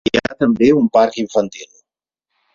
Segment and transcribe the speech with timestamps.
[0.09, 1.71] Hi ha també un parc infantil.